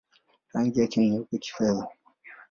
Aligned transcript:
Rangi 0.53 0.79
yake 0.81 0.99
ni 0.99 1.09
nyeupe-kifedha. 1.11 1.85